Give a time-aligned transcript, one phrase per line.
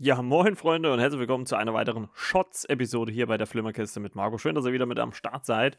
[0.00, 4.14] Ja, moin Freunde und herzlich willkommen zu einer weiteren Shots-Episode hier bei der Flimmerkiste mit
[4.14, 4.38] Marco.
[4.38, 5.76] Schön, dass ihr wieder mit am Start seid.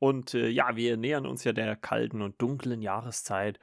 [0.00, 3.60] Und äh, ja, wir nähern uns ja der kalten und dunklen Jahreszeit.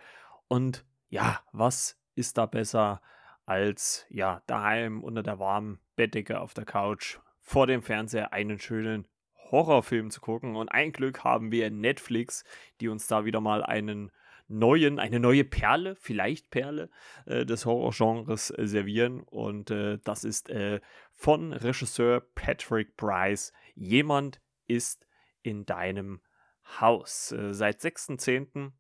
[0.48, 3.02] Und ja, was ist da besser
[3.46, 9.06] als ja daheim unter der warmen Bettdecke auf der Couch vor dem Fernseher einen schönen
[9.52, 10.56] Horrorfilm zu gucken?
[10.56, 12.46] Und ein Glück haben wir Netflix,
[12.80, 14.14] die uns da wieder mal einen
[14.54, 16.90] neuen, eine neue Perle, vielleicht Perle
[17.26, 19.22] äh, des Horrorgenres äh, servieren.
[19.22, 20.80] Und äh, das ist äh,
[21.12, 23.54] von Regisseur Patrick Bryce.
[23.76, 25.06] Jemand ist
[25.42, 26.22] in deinem
[26.80, 27.32] Haus.
[27.32, 28.72] Äh, seit 6.10.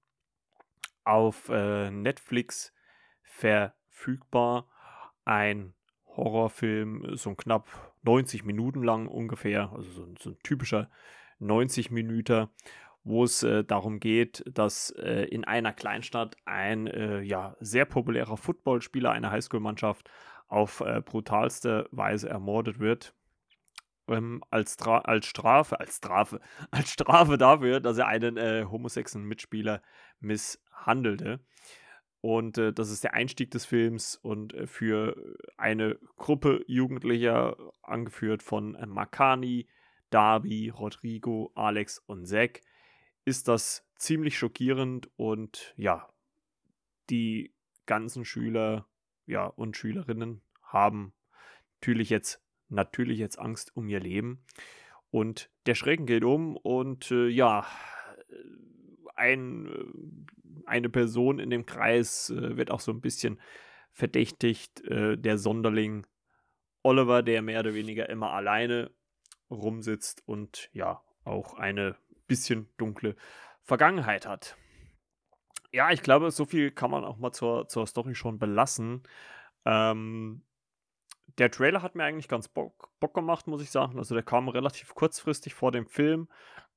[1.03, 2.73] auf äh, Netflix
[3.23, 4.69] verfügbar.
[5.25, 5.73] Ein
[6.15, 10.89] Horrorfilm, so knapp 90 Minuten lang ungefähr, also so, so ein typischer
[11.39, 12.49] 90 Minuten
[13.03, 18.37] wo es äh, darum geht, dass äh, in einer Kleinstadt ein äh, ja, sehr populärer
[18.37, 20.09] Footballspieler einer Highschool-Mannschaft
[20.47, 23.13] auf äh, brutalste Weise ermordet wird.
[24.07, 26.39] Ähm, als, als Strafe, als Strafe,
[26.71, 29.81] als Strafe dafür, dass er einen äh, homosexuellen Mitspieler
[30.19, 31.39] misshandelte.
[32.21, 35.15] Und äh, das ist der Einstieg des Films und für
[35.57, 39.67] eine Gruppe Jugendlicher, angeführt von Makani,
[40.09, 42.61] Darby, Rodrigo, Alex und Zack,
[43.25, 46.09] ist das ziemlich schockierend und ja,
[47.09, 47.53] die
[47.85, 48.87] ganzen Schüler
[49.25, 51.13] ja, und Schülerinnen haben
[51.79, 54.45] natürlich jetzt, natürlich jetzt Angst um ihr Leben.
[55.11, 57.67] Und der Schrecken geht um und äh, ja,
[59.15, 63.39] ein, äh, eine Person in dem Kreis äh, wird auch so ein bisschen
[63.91, 66.07] verdächtigt, äh, der Sonderling
[66.81, 68.91] Oliver, der mehr oder weniger immer alleine
[69.49, 71.95] rumsitzt und ja, auch eine
[72.27, 73.15] bisschen dunkle
[73.63, 74.57] Vergangenheit hat.
[75.71, 79.03] Ja, ich glaube, so viel kann man auch mal zur, zur Story schon belassen.
[79.65, 80.43] Ähm,
[81.37, 83.97] der Trailer hat mir eigentlich ganz Bock, Bock gemacht, muss ich sagen.
[83.97, 86.27] Also der kam relativ kurzfristig vor dem Film,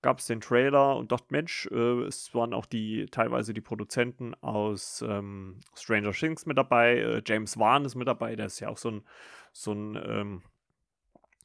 [0.00, 4.34] gab es den Trailer und dachte, Mensch, äh, es waren auch die teilweise die Produzenten
[4.36, 6.96] aus ähm, Stranger Things mit dabei.
[6.98, 9.04] Äh, James Wan ist mit dabei, der ist ja auch so ein,
[9.52, 10.42] so ein ähm,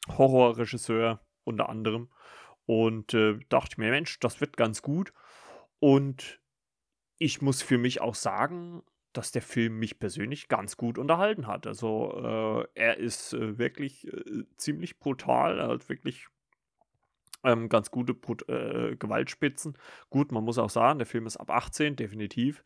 [0.07, 2.09] Horrorregisseur unter anderem.
[2.72, 5.12] Und äh, dachte mir, Mensch, das wird ganz gut.
[5.80, 6.40] Und
[7.18, 11.68] ich muss für mich auch sagen, dass der Film mich persönlich ganz gut unterhalten hat.
[11.68, 16.28] Also äh, er ist äh, wirklich äh, ziemlich brutal, er hat wirklich
[17.44, 19.78] ähm, ganz gute Brut äh, Gewaltspitzen.
[20.09, 22.64] Gut, man muss auch sagen, der Film ist ab 18, definitiv.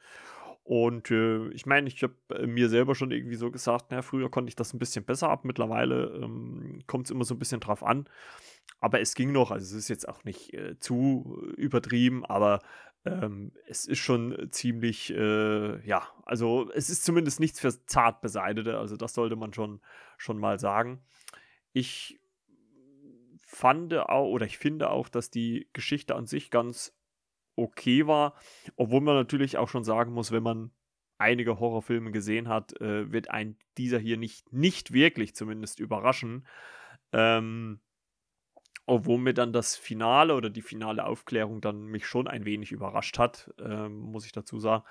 [0.65, 4.29] Und äh, ich meine, ich habe äh, mir selber schon irgendwie so gesagt, na, früher
[4.29, 7.59] konnte ich das ein bisschen besser ab, mittlerweile ähm, kommt es immer so ein bisschen
[7.59, 8.07] drauf an.
[8.79, 12.61] Aber es ging noch, also es ist jetzt auch nicht äh, zu übertrieben, aber
[13.05, 18.77] ähm, es ist schon ziemlich, äh, ja, also es ist zumindest nichts für zart beseitete,
[18.77, 19.81] also das sollte man schon,
[20.17, 21.03] schon mal sagen.
[21.71, 22.19] Ich
[23.45, 26.95] fand auch, oder ich finde auch, dass die Geschichte an sich ganz
[27.55, 28.35] okay war.
[28.75, 30.71] Obwohl man natürlich auch schon sagen muss, wenn man
[31.17, 36.45] einige Horrorfilme gesehen hat, äh, wird ein dieser hier nicht, nicht wirklich zumindest überraschen.
[37.13, 37.79] Ähm,
[38.85, 43.17] obwohl mir dann das Finale oder die finale Aufklärung dann mich schon ein wenig überrascht
[43.17, 44.83] hat, ähm, muss ich dazu sagen.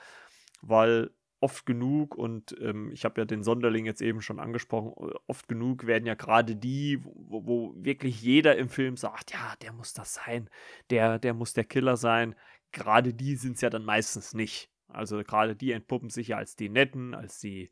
[0.63, 1.11] Weil
[1.41, 5.87] oft genug, und ähm, ich habe ja den Sonderling jetzt eben schon angesprochen, oft genug
[5.87, 10.15] werden ja gerade die, wo, wo, wirklich jeder im Film sagt, ja, der muss das
[10.15, 10.49] sein,
[10.91, 12.35] der, der muss der Killer sein.
[12.73, 14.71] Gerade die sind es ja dann meistens nicht.
[14.89, 17.71] Also gerade die entpuppen sich ja als die Netten, als die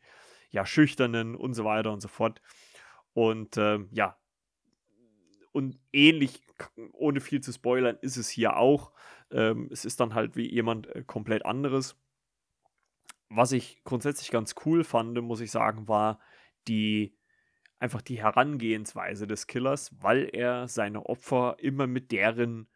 [0.50, 2.42] ja Schüchternen und so weiter und so fort.
[3.14, 4.18] Und ähm, ja,
[5.52, 6.42] und ähnlich,
[6.92, 8.92] ohne viel zu spoilern, ist es hier auch.
[9.30, 11.96] Ähm, es ist dann halt wie jemand äh, komplett anderes
[13.34, 16.20] was ich grundsätzlich ganz cool fand, muss ich sagen, war
[16.68, 17.16] die
[17.78, 22.68] einfach die Herangehensweise des Killers, weil er seine Opfer immer mit deren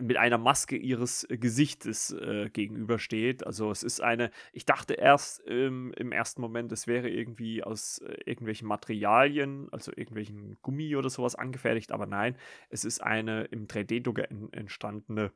[0.00, 3.46] mit einer Maske ihres äh, Gesichtes äh, gegenübersteht.
[3.46, 7.98] Also es ist eine, ich dachte erst ähm, im ersten Moment, es wäre irgendwie aus
[7.98, 12.36] äh, irgendwelchen Materialien, also irgendwelchen Gummi oder sowas angefertigt, aber nein,
[12.68, 15.32] es ist eine im 3D-Drucker entstandene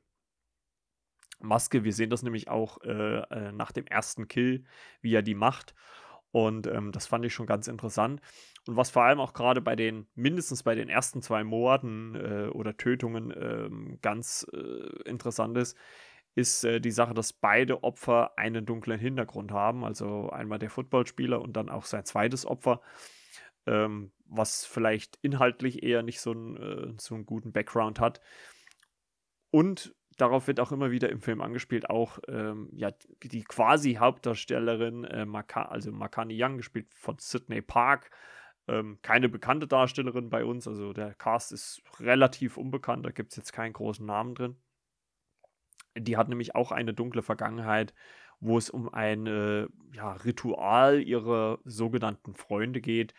[1.42, 1.84] Maske.
[1.84, 4.64] Wir sehen das nämlich auch äh, äh, nach dem ersten Kill,
[5.00, 5.74] wie er die macht.
[6.32, 8.20] Und ähm, das fand ich schon ganz interessant.
[8.66, 12.48] Und was vor allem auch gerade bei den, mindestens bei den ersten zwei Morden äh,
[12.48, 15.76] oder Tötungen ähm, ganz äh, interessant ist,
[16.34, 19.84] ist äh, die Sache, dass beide Opfer einen dunklen Hintergrund haben.
[19.84, 22.80] Also einmal der Footballspieler und dann auch sein zweites Opfer.
[23.66, 28.20] Ähm, was vielleicht inhaltlich eher nicht so, ein, äh, so einen guten Background hat.
[29.50, 32.90] Und darauf wird auch immer wieder im Film angespielt, auch ähm, ja,
[33.22, 38.10] die quasi Hauptdarstellerin, äh, Maka also Makani Young, gespielt von Sidney Park.
[38.68, 43.36] Ähm, keine bekannte Darstellerin bei uns, also der Cast ist relativ unbekannt, da gibt es
[43.36, 44.56] jetzt keinen großen Namen drin.
[45.96, 47.94] Die hat nämlich auch eine dunkle Vergangenheit,
[48.38, 53.14] wo es um ein äh, ja, Ritual ihrer sogenannten Freunde geht,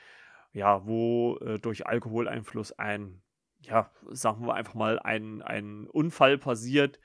[0.53, 3.21] ja, wo äh, durch Alkoholeinfluss ein
[3.63, 6.99] ja, sagen wir einfach mal, ein, ein Unfall passiert.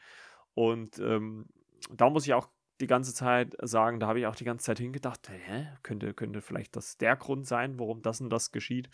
[0.55, 1.47] Und ähm,
[1.91, 2.49] da muss ich auch
[2.81, 6.43] die ganze Zeit sagen, da habe ich auch die ganze Zeit hingedacht, hä, könnte, könnte
[6.43, 8.91] vielleicht das der Grund sein, warum das und das geschieht.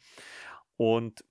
[0.77, 1.25] Und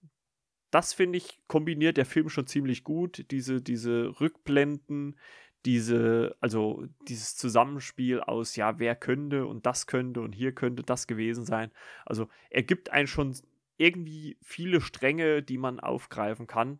[0.69, 3.25] das finde ich, kombiniert der Film schon ziemlich gut.
[3.31, 5.17] Diese, diese Rückblenden,
[5.65, 11.07] diese, also dieses Zusammenspiel aus, ja, wer könnte und das könnte und hier könnte das
[11.07, 11.71] gewesen sein.
[12.05, 13.35] Also er gibt einen schon
[13.81, 16.79] irgendwie viele Stränge, die man aufgreifen kann.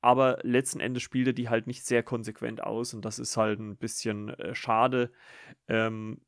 [0.00, 3.58] Aber letzten Endes spielt er die halt nicht sehr konsequent aus und das ist halt
[3.58, 5.10] ein bisschen äh, schade.
[5.66, 6.20] Ähm,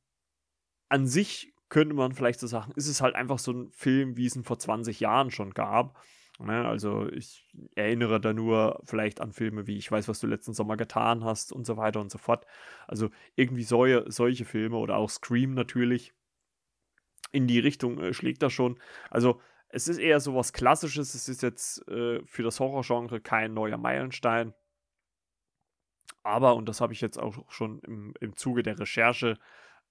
[0.88, 4.26] an sich könnte man vielleicht so sagen, ist es halt einfach so ein Film, wie
[4.26, 6.02] es ihn vor 20 Jahren schon gab.
[6.40, 6.66] Ne?
[6.66, 10.78] also ich erinnere da nur vielleicht an Filme wie Ich weiß, was du letzten Sommer
[10.78, 12.46] getan hast und so weiter und so fort.
[12.88, 16.14] Also irgendwie solche, solche Filme oder auch Scream natürlich.
[17.30, 18.80] In die Richtung äh, schlägt er schon.
[19.10, 19.40] Also
[19.72, 21.14] es ist eher so was Klassisches.
[21.14, 24.54] Es ist jetzt äh, für das Horrorgenre kein neuer Meilenstein.
[26.22, 29.38] Aber, und das habe ich jetzt auch schon im, im Zuge der Recherche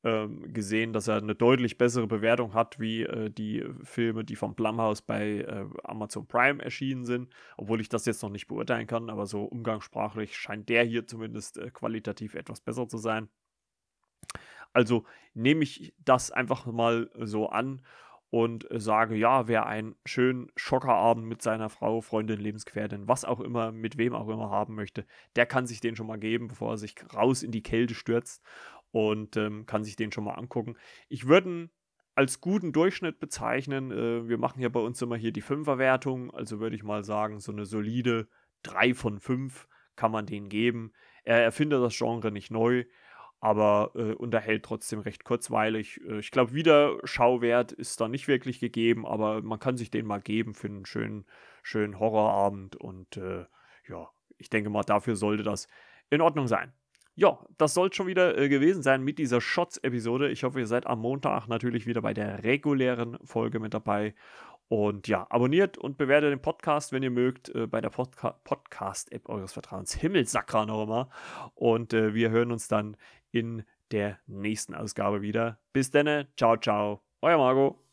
[0.04, 4.56] ähm, gesehen, dass er eine deutlich bessere Bewertung hat wie äh, die Filme, die vom
[4.56, 7.34] Blumhouse bei äh, Amazon Prime erschienen sind.
[7.58, 11.58] Obwohl ich das jetzt noch nicht beurteilen kann, aber so umgangssprachlich scheint der hier zumindest
[11.58, 13.30] äh, qualitativ etwas besser zu sein.
[14.72, 17.82] Also nehme ich das einfach mal so an
[18.31, 23.72] und sage, ja, wer einen schönen Schockerabend mit seiner Frau, Freundin, Lebensgefährtin, was auch immer,
[23.72, 25.06] mit wem auch immer haben möchte,
[25.36, 28.44] der kann sich den schon mal geben, bevor er sich raus in die Kälte stürzt
[28.92, 30.76] und ähm, kann sich den schon mal angucken.
[31.08, 31.70] Ich würde ihn
[32.16, 33.92] als guten Durchschnitt bezeichnen.
[33.92, 37.40] Äh, wir machen ja bei uns immer hier die Fünferwertung, also würde ich mal sagen,
[37.40, 38.28] so eine solide
[38.64, 40.92] 3 von 5 kann man den geben.
[41.24, 42.86] Er erfindet das Genre nicht neu,
[43.39, 46.01] aber äh, unterhält trotzdem recht kurzweilig.
[46.07, 50.21] Äh, ich glaube, Wiederschauwert ist da nicht wirklich gegeben, aber man kann sich den mal
[50.21, 51.25] geben für einen schönen,
[51.63, 53.45] schönen Horrorabend und äh,
[53.88, 55.68] ja, ich denke mal, dafür sollte das
[56.09, 56.74] in Ordnung sein.
[57.15, 60.30] Ja, das soll schon wieder äh, gewesen sein mit dieser Shots-Episode.
[60.30, 64.15] Ich hoffe, ihr seid am Montag natürlich wieder bei der regulären Folge mit dabei.
[64.69, 69.27] Und ja, abonniert und bewertet den Podcast, wenn ihr mögt, äh, bei der Podca Podcast-App
[69.27, 69.94] eures Vertrauens.
[69.95, 71.07] Himmelsakra nochmal.
[71.56, 72.95] Und äh, wir hören uns dann
[73.31, 75.57] in der nächsten Ausgabe wieder.
[75.74, 77.88] Bis dann, ciao, ciao, euer Margot.